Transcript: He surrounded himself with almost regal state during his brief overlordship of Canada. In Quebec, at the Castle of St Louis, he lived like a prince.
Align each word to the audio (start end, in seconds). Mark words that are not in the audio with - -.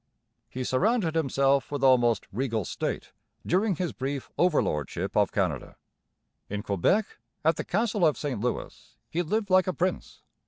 He 0.49 0.63
surrounded 0.63 1.13
himself 1.13 1.71
with 1.71 1.83
almost 1.83 2.25
regal 2.31 2.65
state 2.65 3.11
during 3.45 3.75
his 3.75 3.93
brief 3.93 4.31
overlordship 4.35 5.15
of 5.15 5.31
Canada. 5.31 5.75
In 6.49 6.63
Quebec, 6.63 7.19
at 7.45 7.55
the 7.55 7.63
Castle 7.63 8.07
of 8.07 8.17
St 8.17 8.39
Louis, 8.41 8.97
he 9.11 9.21
lived 9.21 9.51
like 9.51 9.67
a 9.67 9.73
prince. 9.73 10.23